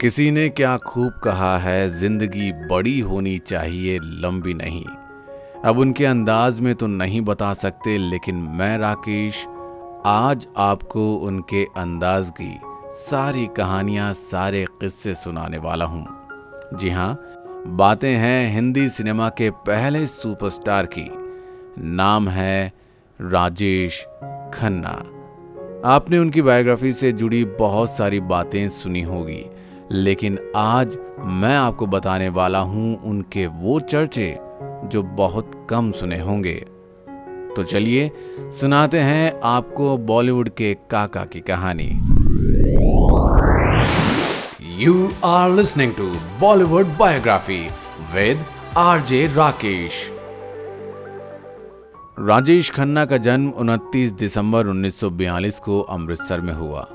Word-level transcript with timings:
किसी 0.00 0.30
ने 0.30 0.48
क्या 0.48 0.76
खूब 0.76 1.12
कहा 1.12 1.58
है, 1.58 1.88
ज़िंदगी 1.88 2.52
बड़ी 2.52 3.00
होनी 3.00 3.38
चाहिए, 3.38 3.98
लंबी 3.98 4.54
नहीं। 4.54 4.84
अब 5.64 5.78
उनके 5.78 6.06
अंदाज 6.06 6.60
में 6.60 6.74
तो 6.74 6.86
नहीं 6.86 7.20
बता 7.20 7.52
सकते, 7.52 7.98
लेकिन 7.98 8.34
मैं 8.34 8.78
राकेश, 8.78 9.46
आज 10.06 10.46
आपको 10.56 11.14
उनके 11.14 11.64
अंदाज 11.76 12.30
की 12.30 12.60
सारी 12.92 13.46
कहानियाँ, 13.46 14.12
सारे 14.12 14.64
किस्से 14.64 15.14
सुनाने 15.14 15.58
वाला 15.58 15.84
हूँ। 15.84 16.06
जी 16.74 16.90
हाँ, 16.90 17.14
बातें 17.66 18.16
हैं 18.16 18.54
हिंदी 18.54 18.88
सिनेमा 18.88 19.28
के 19.28 19.50
पहले 19.50 20.06
सुपरस्टार 20.06 20.86
की। 20.86 21.08
नाम 21.78 22.28
है 22.28 22.72
राजेश 23.20 24.06
खन्ना। 24.54 24.98
आपने 25.84 26.18
उनकी 26.18 26.42
बायोग्राफी 26.42 26.92
से 26.92 27.12
जुड़ी 27.12 27.44
बहुत 27.44 27.96
सारी 27.96 28.20
बातें 28.20 28.68
सुनी 28.68 29.02
होगी। 29.02 29.44
लेकिन 29.92 30.38
आज 30.56 30.98
मैं 31.20 31.56
आपको 31.56 31.86
बताने 31.86 32.28
वाला 32.28 32.58
हूँ 32.58 33.02
उनके 33.02 33.46
वो 33.46 33.80
चर्चे 33.80 34.38
जो 34.88 35.02
बहुत 35.02 35.66
कम 35.70 35.92
सुने 35.92 36.20
होंगे। 36.20 36.54
तो 37.56 37.62
चलिए, 37.62 38.10
सुनाते 38.40 38.98
हैं 38.98 39.40
आपको 39.44 39.98
बॉलीवुड 39.98 40.48
के 40.48 40.74
काका 40.90 41.24
की 41.24 41.40
कहानी। 41.40 41.88
You 44.84 45.10
are 45.24 45.50
listening 45.50 45.94
to 45.94 46.12
Bollywood 46.40 46.86
biography 46.98 47.60
with 48.14 48.44
RJ 48.76 49.26
Rakesh 49.26 50.10
Rajesh 52.18 52.70
Khanna 52.70 53.04
का 53.04 53.16
जन्म 53.16 53.50
29 53.50 54.12
दिसंबर 54.12 54.66
1942 54.66 55.58
को 55.58 55.80
अमृतसर 55.80 56.40
में 56.40 56.52
हुआ। 56.52 56.88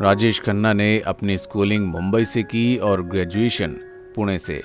राजेश 0.00 0.38
खन्ना 0.40 0.72
ने 0.72 0.98
अपनी 1.00 1.36
स्कूलिंग 1.38 1.86
मुंबई 1.86 2.24
से 2.24 2.42
की 2.42 2.76
और 2.76 3.02
ग्रेजुएशन 3.02 3.76
पुणे 4.14 4.36
से। 4.38 4.60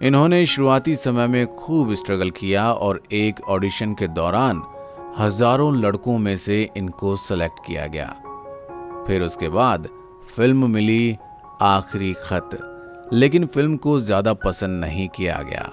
इन्होंने 0.00 0.44
शुरुआती 0.46 0.94
समय 0.94 1.26
में 1.26 1.46
खूब 1.46 1.92
स्ट्रगल 1.94 2.30
किया 2.30 2.70
और 2.72 3.00
एक 3.12 3.40
ऑडिशन 3.50 3.94
के 3.94 4.08
दौरान 4.08 4.62
हज़ारों 5.18 5.74
लड़कों 5.76 6.16
में 6.18 6.36
से 6.36 6.62
इनको 6.76 7.14
सेलेक्ट 7.18 7.58
किया 7.66 7.86
गया। 7.86 8.06
फिर 9.06 9.22
उसके 9.22 9.48
बाद 9.48 9.88
फ़िल्म 10.36 10.70
मिली 10.70 11.16
आखिरी 11.62 12.12
खत, 12.20 12.58
लेकिन 13.12 13.46
फ़िल्म 13.46 13.76
को 13.76 13.98
ज़्यादा 14.00 14.34
पसंद 14.36 14.80
नहीं 14.80 15.08
किया 15.08 15.40
गया। 15.42 15.70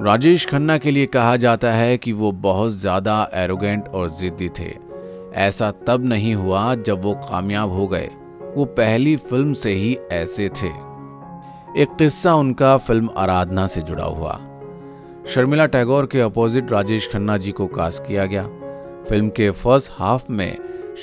राजेश 0.00 0.46
खन्ना 0.46 0.78
के 0.78 0.90
लिए 0.90 1.06
कहा 1.06 1.36
जाता 1.36 1.72
है 1.72 1.96
कि 1.98 2.12
वो 2.12 2.32
बहुत 2.32 2.72
ज़्यादा 2.72 3.30
एरोगेंट 3.34 3.88
और 3.88 4.10
जिद्दी 4.10 4.48
थे। 4.58 4.72
ऐसा 5.38 5.70
तब 5.86 6.04
नहीं 6.04 6.34
हुआ 6.34 6.74
जब 6.76 7.02
वो 7.02 7.14
कामयाब 7.22 7.70
हो 7.70 7.86
गए। 7.86 8.10
वो 8.56 8.64
पहली 8.64 9.16
फ़िल्म 9.16 9.54
से 9.54 9.70
ही 9.70 9.98
ऐसे 10.12 10.48
थे। 10.48 10.68
एक 11.82 11.88
किस्सा 11.98 12.34
उनका 12.34 12.76
फ़िल्म 12.76 13.10
आराधना 13.16 13.66
से 13.66 13.82
जुड़ा 13.82 14.04
हुआ। 14.04 14.40
शर्मिला 15.26 15.66
टैगोर 15.66 16.06
के 16.06 16.20
अपोजिट 16.20 16.72
राजेश 16.72 17.08
खन्ना 17.12 17.36
जी 17.36 17.52
को 17.52 17.66
कास्ट 17.66 18.06
किया 18.06 18.26
गया। 18.26 18.48
फ़िल्म 19.08 19.28
के 19.28 19.50
फ़र्स्ट 19.50 19.92
हाफ़ 19.94 20.24
में 20.30 20.58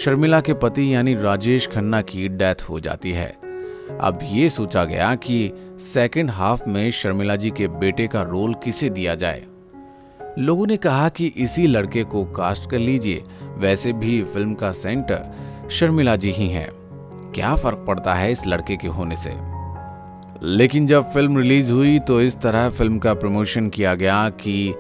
शर्मिला 0.06 0.42
के 0.42 0.54
पति 0.54 0.96
यानी 0.96 1.16
राजेश 1.16 1.68
खन्ना 1.68 2.02
की 2.02 2.28
डेथ 2.28 2.62
हो 2.70 2.80
जाती 2.80 3.12
है। 3.12 3.38
अब 4.02 4.20
ये 4.24 4.50
सोचा 4.50 4.86
गया 4.86 5.16
कि 5.16 5.52
सेकंड 5.80 6.32
हाफ़ 6.32 6.70
में 6.70 6.92
शर्मिला 6.92 7.36
जी 7.36 7.52
के 7.52 7.68
बेटे 7.68 8.08
का 8.08 8.22
रोल 8.22 8.54
किसे 8.54 8.90
दिया 8.90 9.16
जाए। 9.16 9.44
लोगों 10.40 10.68
ने 10.68 10.78
कहा 10.78 11.10
कि 11.10 11.28
इसी 11.28 11.68
लड़के 11.68 12.04
को 12.04 12.26
कास्ट 12.26 12.70
कर 12.70 12.80
लीजिए। 12.80 13.24
वैसे 13.58 13.94
भी 13.94 14.24
फ़िल्म 14.24 14.54
का 14.54 14.72
सेंटर 14.72 15.32
शर्मिला 15.70 16.16
जी 16.16 16.32
ही 16.32 16.48
हैं। 16.48 16.81
क्या 17.36 17.56
फ़र्क 17.56 17.84
पड़ता 17.88 18.14
है 18.14 18.32
इस 18.32 18.48
लड़के 18.48 18.76
के 18.76 18.88
होने 18.88 19.16
से? 19.16 19.34
लेकिन 20.44 20.88
जब 20.88 21.04
फ़िल्म 21.04 21.38
रिलीज़ 21.38 21.72
हुई 21.72 22.00
तो 22.00 22.22
इस 22.22 22.40
तरह 22.42 22.69
फ़िल्म 22.69 22.97
का 23.00 23.14
प्रमोशन 23.14 23.69
किया 23.69 23.96
गया 23.96 24.30
कि 24.30 24.74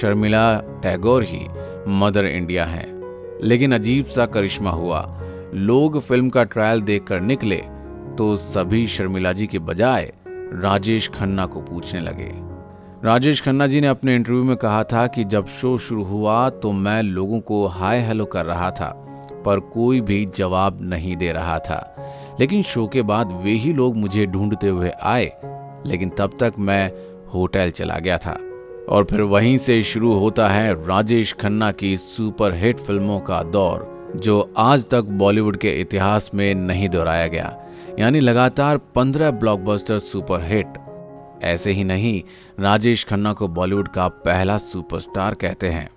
शर्मिला 0.00 0.60
टैगोर 0.82 1.22
ही 1.22 1.46
मदर 1.88 2.24
इंडिया 2.24 2.64
है। 2.64 2.86
लेकिन 3.42 3.74
अजीब 3.74 4.06
सा 4.06 4.26
करिश्मा 4.26 4.70
हुआ। 4.70 5.20
लोग 5.54 6.00
फ़िल्म 6.00 6.30
का 6.30 6.44
ट्रायल 6.44 6.82
देखकर 6.82 7.20
निकले 7.20 7.56
तो 8.18 8.36
सभी 8.36 8.86
शर्मिला 8.86 9.32
जी 9.32 9.46
के 9.46 9.58
बजाय 9.58 10.12
राजेश 10.28 11.08
खन्ना 11.08 11.46
को 11.46 11.60
पूछने 11.60 12.00
लगे। 12.00 12.32
राजेश 13.04 13.42
खन्ना 13.42 13.66
जी 13.66 13.80
ने 13.80 13.86
अपने 13.86 14.14
इंटरव्यू 14.14 14.44
में 14.44 14.56
कहा 14.56 14.84
था 14.84 15.06
कि 15.06 15.24
जब 15.24 15.46
शो 15.46 15.78
शुरू 15.78 16.04
हुआ 16.04 16.50
तो 16.50 16.72
मैं 16.72 17.02
लोगों 17.02 17.40
को 17.40 17.66
हाय 17.66 18.00
हेलो 18.00 18.24
कर 18.24 18.46
रहा 18.46 18.70
था। 18.70 19.04
पर 19.48 19.60
कोई 19.60 20.00
भी 20.00 20.24
जवाब 20.36 20.78
नहीं 20.82 21.16
दे 21.16 21.32
रहा 21.32 21.58
था। 21.58 21.80
लेकिन 22.40 22.62
शो 22.62 22.86
के 22.86 23.02
बाद 23.02 23.32
वे 23.42 23.52
ही 23.52 23.72
लोग 23.72 23.96
मुझे 23.96 24.26
ढूंढते 24.26 24.68
हुए 24.68 24.90
आए, 25.02 25.32
लेकिन 25.86 26.08
तब 26.08 26.36
तक 26.40 26.54
मैं 26.58 26.90
होटल 27.34 27.70
चला 27.70 27.98
गया 27.98 28.18
था। 28.18 28.38
और 28.88 29.04
फिर 29.04 29.20
वहीं 29.20 29.58
से 29.58 29.82
शुरू 29.82 30.12
होता 30.12 30.48
है 30.48 30.72
राजेश 30.86 31.32
खन्ना 31.32 31.70
की 31.72 31.96
सुपर 31.96 32.54
हिट 32.54 32.78
फ़िल्मों 32.78 33.20
का 33.20 33.42
दौर, 33.42 34.12
जो 34.16 34.54
आज 34.56 34.86
तक 34.90 35.04
बॉलीवुड 35.04 35.56
के 35.56 35.70
इतिहास 35.80 36.30
में 36.34 36.54
नहीं 36.54 36.88
दोहराया 36.88 37.26
गया। 37.26 37.56
यानी 37.98 38.20
लगातार 38.20 38.78
पंद्रह 38.78 39.30
ब्लॉकबस्टर 39.30 39.98
सुपर 39.98 40.42
हिट 40.42 40.78
ऐसे 41.42 41.72
ही 41.72 41.84
नहीं, 41.84 42.22
राजेश 42.60 43.04
खन्ना 43.04 43.32
को 43.32 43.48
बॉलीवुड 43.48 43.88
का 43.88 44.08
पहला 44.08 44.56
सुपरस्टार 44.58 45.34
कहते 45.34 45.68
हैं। 45.68 45.88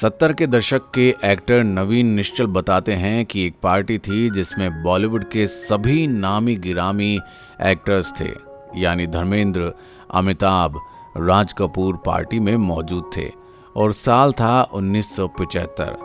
सत्तर 0.00 0.32
के 0.32 0.46
दशक 0.46 0.82
के 0.94 1.14
एक्टर 1.24 1.62
नवीन 1.64 2.06
निश्चल 2.06 2.46
बताते 2.46 2.92
हैं 2.92 3.24
कि 3.26 3.46
एक 3.46 3.54
पार्टी 3.62 3.98
थी 3.98 4.28
जिसमें 4.30 4.82
बॉलीवुड 4.82 5.24
के 5.24 5.46
सभी 5.46 6.06
नामी 6.06 6.56
गिरामी 6.56 7.20
एक्टर्स 7.62 8.12
थे, 8.20 8.28
यानी 8.76 9.06
धर्मेंद्र, 9.06 9.72
अमिताभ, 10.14 10.78
राज 11.16 11.52
कपूर 11.52 11.96
पार्टी 11.96 12.40
में 12.40 12.56
मौजूद 12.56 13.10
थे 13.16 13.30
और 13.76 13.92
साल 13.92 14.32
था 14.32 14.68
1975 14.74 15.96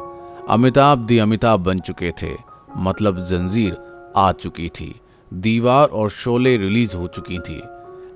अमिताभ 0.50 1.00
दी 1.00 1.18
अमिताभ 1.18 1.60
बन 1.60 1.80
चुके 1.80 2.12
थे 2.12 2.34
मतलब 2.78 3.24
जंजीर 3.24 3.78
आ 4.16 4.32
चुकी 4.32 4.70
थी, 4.70 5.00
दीवार 5.34 5.88
और 5.88 6.10
शोले 6.10 6.58
रिलीज़ 6.58 6.96
हो 6.96 7.08
चुकी 7.08 7.40
थी। 7.40 7.62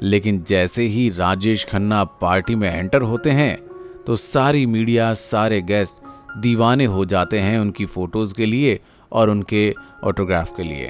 लेकिन 0.02 0.44
जैसे 0.48 0.84
ही 0.84 1.10
राजेश 1.10 1.66
खन्ना 1.66 2.04
पार्टी 2.04 2.56
में 2.56 2.70
एंटर 2.74 3.02
होते 3.02 3.32
हैं 3.32 3.75
तो 4.08 4.16
सारी 4.16 4.66
मीडिया, 4.66 5.14
सारे 5.14 5.62
गेस्ट 5.62 5.96
दीवाने 6.38 6.86
हो 6.86 7.06
जाते 7.06 7.40
हैं 7.40 7.60
उनकी 7.60 7.86
फ़ोटोज़ 7.86 8.34
के 8.34 8.46
लिए 8.46 8.80
और 9.12 9.30
उनके 9.30 9.74
ऑटोग्राफ 10.04 10.56
के 10.58 10.64
लिए। 10.64 10.88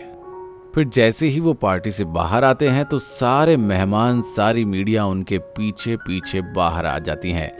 फिर 0.75 0.83
जैसे 0.83 1.27
ही 1.27 1.39
वो 1.39 1.53
पार्टी 1.53 1.91
से 1.91 2.03
बाहर 2.03 2.43
आते 2.43 2.69
हैं 2.69 2.85
तो 2.85 2.99
सारे 2.99 3.57
मेहमान, 3.57 4.21
सारी 4.21 4.65
मीडिया 4.65 5.05
उनके 5.05 5.37
पीछे 5.37 5.95
पीछे 5.97 6.41
बाहर 6.41 6.85
आ 6.85 6.99
जाती 6.99 7.31
हैं। 7.31 7.51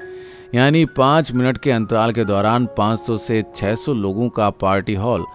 यानी 0.56 0.86
पाँच 0.86 1.32
मिनट 1.32 1.58
के 1.58 1.72
अंतराल 1.72 2.12
के 2.12 2.26
दौरान 2.26 2.66
500 2.78 3.18
से 3.18 3.44
600 3.56 3.94
लोगों 3.94 4.30
का 4.30 4.50
पार्टी 4.50 4.94
हॉल 4.94 5.26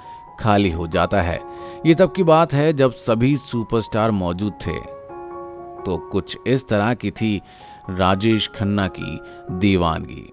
खाली 0.40 0.70
हो 0.70 0.86
जाता 0.86 1.22
है। 1.22 1.40
ये 1.86 1.94
तब 1.94 2.12
की 2.16 2.22
बात 2.22 2.52
है 2.52 2.72
जब 2.72 2.92
सभी 2.92 3.36
सुपरस्टार 3.36 4.10
मौजूद 4.10 4.52
थे। 4.66 4.99
तो 5.86 5.96
कुछ 6.12 6.36
इस 6.46 6.68
तरह 6.68 6.92
की 6.94 7.10
थी 7.10 7.40
राजेश 7.90 8.50
खन्ना 8.54 8.86
की 8.98 9.18
दीवानगी। 9.50 10.32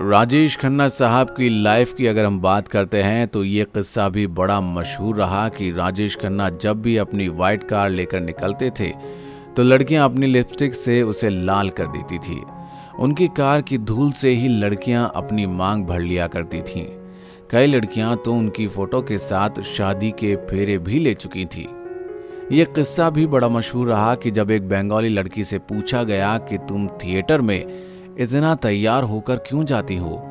राजेश 0.00 0.56
खन्ना 0.56 0.88
साहब 0.88 1.30
की 1.30 1.48
लाइफ 1.62 1.94
की 1.94 2.06
अगर 2.06 2.24
हम 2.24 2.40
बात 2.40 2.68
करते 2.68 3.02
हैं 3.02 3.26
तो 3.28 3.42
ये 3.44 3.64
किस्सा 3.64 4.08
भी 4.08 4.26
बड़ा 4.26 4.60
मशहूर 4.60 5.16
रहा 5.16 5.48
कि 5.48 5.70
राजेश 5.70 6.16
खन्ना 6.16 6.48
जब 6.50 6.82
भी 6.82 6.96
अपनी 6.96 7.28
वाइट 7.28 7.64
कार 7.64 7.90
लेकर 7.90 8.20
निकलते 8.20 8.70
थे 8.70 8.92
तो 9.56 9.62
लड़कियाँ 9.62 10.04
अपनी 10.04 10.26
लिपस्टिक 10.26 10.74
से 10.74 11.02
उसे 11.02 11.30
लाल 11.30 11.70
कर 11.70 11.86
देती 11.86 12.18
थी। 12.18 12.40
उनकी 12.98 13.26
कार 13.28 13.62
की 13.62 13.78
धूल 13.78 14.12
से 14.12 14.30
ही 14.30 14.48
लड़कियाँ 14.48 15.10
अपनी 15.16 15.46
मांग 15.46 15.84
भर 15.86 16.00
लिया 16.00 16.26
करती 16.26 16.60
थीं। 16.62 16.86
कई 17.50 17.66
लड़कियाँ 17.66 18.16
तो 18.16 18.32
उनकी 18.32 18.66
फ़ोटो 18.68 19.00
के 19.02 19.18
साथ 19.18 19.60
शादी 19.66 20.10
के 20.10 20.34
फेरे 20.46 20.78
भी 20.78 20.98
ले 20.98 21.14
चुकी 21.14 21.44
थी। 21.44 21.66
ये 22.52 22.64
किस्सा 22.64 23.08
भी 23.10 23.26
बड़ा 23.26 23.48
मशहूर 23.48 23.88
रहा 23.88 24.14
कि 24.14 24.30
जब 24.30 24.50
एक 24.50 24.68
बंगाली 24.68 25.08
लड़की 25.08 25.42
से 25.44 25.58
पूछा 25.58 26.02
गया 26.02 26.36
कि 26.38 26.58
तुम 26.58 26.86
थिएटर 26.88 27.40
में 27.40 27.64
इतना 28.18 28.54
तैयार 28.54 29.02
होकर 29.02 29.36
क्यों 29.36 29.64
जाती 29.64 29.96
हो, 29.96 30.22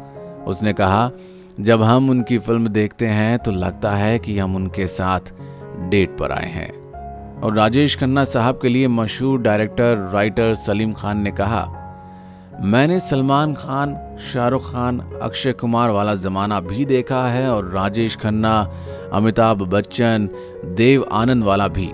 उसने 0.48 0.74
कहा, 0.74 1.12
जब 1.60 1.81
हम 1.84 2.10
उनकी 2.10 2.38
फ़िल्म 2.38 2.68
देखते 2.68 3.06
हैं 3.06 3.38
तो 3.40 3.52
लगता 3.52 3.92
है 3.92 4.18
कि 4.19 4.38
हम 4.40 4.56
उनके 4.56 4.88
साथ 4.88 5.34
डेट 5.90 6.18
पर 6.18 6.31
आए 6.31 6.50
हैं। 6.50 7.42
और 7.42 7.56
राजेश 7.56 7.96
खन्ना 7.96 8.24
साहब 8.24 8.60
के 8.62 8.69
लिए 8.69 8.88
मशहूर 8.88 9.42
डायरेक्टर, 9.42 10.10
राइटर 10.14 10.54
सलीम 10.56 10.94
खान 10.94 11.22
ने 11.22 11.31
कहा, 11.31 11.66
मैंने 12.62 13.00
सलमान 13.00 13.54
खान, 13.54 13.96
शाहरुख 14.24 14.72
खान, 14.72 15.00
अक्षय 15.22 15.54
कुमार 15.54 15.90
वाला 15.90 16.16
जमाना 16.16 16.60
भी 16.62 16.86
देखा 16.86 17.28
है 17.28 17.50
और 17.52 17.69
राजेश 17.69 18.16
खन्ना, 18.16 18.60
अमिताभ 19.14 19.62
बच्चन, 19.69 20.30
देव 20.66 21.06
आनंद 21.12 21.44
वाला 21.44 21.68
भी। 21.68 21.90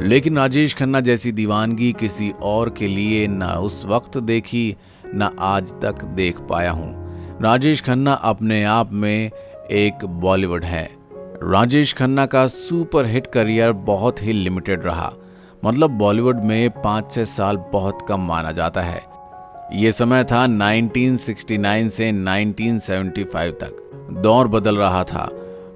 लेकिन 0.00 0.36
राजेश 0.36 0.74
खन्ना 0.74 1.00
जैसी 1.00 1.32
दीवानगी 1.32 1.92
किसी 1.92 2.32
और 2.42 2.70
के 2.70 2.88
लिए 2.88 3.26
न 3.26 3.42
उस 3.42 3.86
वक्त 3.86 4.18
देखी, 4.18 4.76
न 5.06 5.36
आज 5.38 5.72
तक 5.82 6.04
देख 6.04 6.40
पाया 6.40 6.70
हूँ। 6.70 7.04
राजेश 7.42 7.80
खन्ना 7.80 8.12
अपने 8.12 8.64
आप 8.64 8.92
में 8.92 9.30
एक 9.70 10.04
बॉलीवुड 10.04 10.64
है। 10.64 10.90
राजेश 11.42 11.92
खन्ना 11.92 12.26
का 12.26 12.46
सुपर 12.46 13.06
हिट 13.06 13.26
करियर 13.26 13.72
बहुत 13.72 14.22
ही 14.22 14.32
लिमिटेड 14.32 14.84
रहा। 14.84 15.12
मतलब 15.64 15.90
बॉलीवुड 15.90 16.44
में 16.44 16.70
पाँच 16.70 17.12
छः 17.12 17.24
साल 17.24 17.56
बहुत 17.56 17.98
कम 18.08 18.20
माना 18.20 18.52
जाता 18.52 18.82
है। 18.82 19.02
ये 19.72 19.92
समय 19.92 20.24
था 20.24 20.46
1969 20.46 21.88
से 21.88 22.12
1975 22.12 23.50
तक। 23.50 23.90
दौर 24.12 24.48
बदल 24.48 24.76
रहा 24.76 25.04
था। 25.04 25.30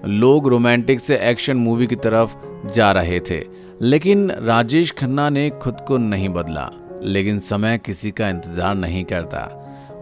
लोग 0.04 0.48
रोमांटिक 0.48 1.00
से 1.00 1.16
एक्शन 1.16 1.56
मूवी 1.56 1.86
की 1.86 1.96
तरफ़ 1.96 2.36
जा 2.72 2.92
रहे 2.92 3.20
थे। 3.20 3.67
लेकिन 3.82 4.30
राजेश 4.30 4.90
खन्ना 4.90 5.28
ने 5.30 5.48
खुद 5.52 5.80
को 5.88 5.98
नहीं 5.98 6.28
बदला, 6.28 6.70
लेकिन 7.02 7.38
समय 7.40 7.78
किसी 7.78 8.10
का 8.10 8.28
इंतज़ार 8.28 8.74
नहीं 8.74 9.04
करता। 9.04 9.48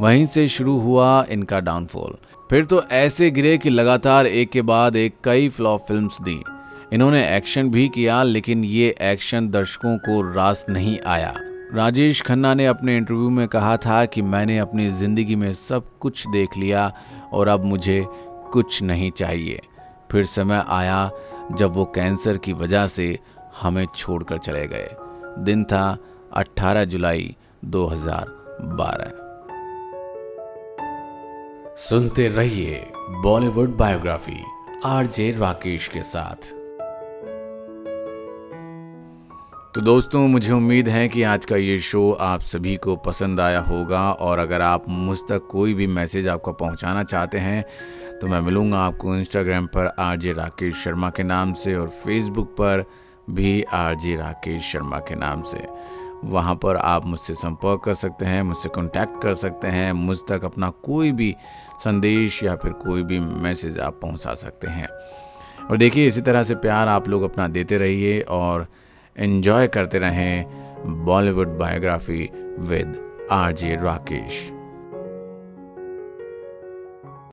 वहीं 0.01 0.25
से 0.25 0.47
शुरू 0.49 0.79
हुआ 0.79 1.25
इनका 1.31 1.61
डाउनफॉल 1.61 2.17
फिर 2.51 2.65
तो 2.65 2.83
ऐसे 2.93 3.31
गिरे 3.31 3.57
कि 3.59 3.71
लगातार 3.71 4.27
एक 4.27 4.51
के 4.51 4.63
बाद 4.63 4.97
एक 4.97 5.15
कई 5.25 5.49
फ्लॉप 5.49 5.85
फिल्म्स 5.89 6.21
दी। 6.23 6.43
इन्होंने 6.93 7.25
एक्शन 7.37 7.71
भी 7.71 7.89
किया, 7.89 8.23
लेकिन 8.23 8.65
ये 8.65 8.95
एक्शन 9.03 9.49
दर्शकों 9.51 9.97
को 9.99 10.21
रास 10.33 10.65
नहीं 10.69 10.99
आया। 11.07 11.35
राजेश 11.75 12.21
खन्ना 12.23 12.55
ने 12.55 12.67
अपने 12.67 12.97
इंटरव्यू 12.97 13.31
में 13.31 13.47
कहा 13.49 13.77
था 13.77 14.05
कि 14.05 14.23
मैंने 14.25 14.59
अपनी 14.59 14.89
ज़िंदगी 14.91 15.37
में 15.37 15.53
सब 15.53 15.99
कुछ 16.01 16.27
देख 16.29 16.57
लिया 16.59 16.93
और 17.33 17.49
अब 17.49 17.65
मुझे 17.65 18.05
कुछ 18.53 18.83
नहीं 18.83 19.11
चाहिए। 19.11 19.61
फिर 20.13 20.25
समय 20.25 20.65
आया 20.69 21.11
जब 21.53 21.73
वो 21.73 21.85
कैंसर 21.95 22.37
की 22.39 22.53
वजह 22.53 22.87
से 22.87 23.19
हमें 23.63 23.87
छोड़कर 23.97 24.39
चले 24.39 24.67
गए। 24.67 24.91
दिन 25.39 25.65
था 25.65 25.99
18 26.37 26.85
जुलाई 26.85 27.37
2012 27.65 29.13
सुनते 31.77 32.29
रहिए 32.29 32.87
बॉलीवुड 32.97 33.77
बायोग्राफी 33.77 34.39
आरजे 34.85 35.31
राकेश 35.31 35.89
के 35.89 36.03
साथ। 36.03 36.55
तो 39.75 39.81
दोस्तों, 39.81 40.29
मुझे 40.29 40.53
उम्मीद 40.53 40.89
है 40.89 41.09
कि 41.09 41.23
आज 41.23 41.45
का 41.45 41.57
ये 41.57 41.79
शो 41.79 42.11
आप 42.13 42.41
सभी 42.41 42.77
को 42.77 42.97
पसंद 42.97 43.41
आया 43.41 43.61
होगा 43.61 44.11
और 44.13 44.39
अगर 44.39 44.61
आप 44.61 44.85
मुझ 44.89 45.19
तक 45.29 45.49
कोई 45.51 45.75
भी 45.75 45.87
मैसेज 45.87 46.29
आपको 46.29 46.53
पहुंचाना 46.53 47.03
चाहते 47.03 47.39
हैं 47.39 47.65
तो 48.19 48.27
मैं 48.27 48.41
मिलूँगा 48.41 48.79
आपको 48.79 49.17
इंस्टाग्राम 49.17 49.67
पर 49.67 49.87
आर 49.99 50.17
जे 50.17 50.33
राकेश 50.33 50.75
शर्मा 50.75 51.11
के 51.11 51.23
नाम 51.23 51.53
से 51.53 51.75
और 51.77 51.89
फेसबुक 51.89 52.49
पर 52.53 52.85
भी 53.31 53.63
आर 53.63 53.95
जे 53.95 54.17
राकेश 54.17 54.63
शर्मा 54.63 54.99
के 54.99 55.15
नाम 55.15 55.43
से। 55.43 55.67
वहाँ 56.25 56.55
पर 56.55 56.77
आप 56.77 57.07
मुझसे 57.07 57.35
संपर्क 57.35 57.83
कर 57.85 57.95
सकते 57.95 58.25
हैं, 58.25 58.43
मुझसे 58.43 58.69
कांटेक्ट 58.69 59.23
कर 59.23 59.35
सकते 59.35 59.69
हैं, 59.69 59.93
मुझ 59.93 60.19
तक 60.29 60.45
अपना 60.45 60.71
कोई 60.71 61.13
भी 61.13 61.37
संदेश 61.85 62.43
या 62.45 62.57
फिर 62.57 62.73
कोई 62.73 63.03
भी 63.03 63.19
मैसेज 63.19 63.79
आप 63.79 63.99
पहुँचा 64.03 64.35
सकते 64.35 64.69
हैं। 64.69 64.89
और 65.71 65.77
देखिए, 65.77 66.07
इसी 66.07 66.21
तरह 66.21 66.43
से 66.43 66.55
प्यार 66.55 66.89
आप 66.89 67.09
लोग 67.09 67.23
अपना 67.23 67.49
देते 67.49 67.79
रहिए 67.79 68.21
और 68.21 68.67
इन्जॉय 69.19 69.67
करते 69.67 69.99
रहें 69.99 71.05
Bollywood 71.05 71.49
biography 71.49 72.31
with 72.61 73.01
R 73.33 73.53
J 73.53 73.77
Rakesh. 73.77 74.56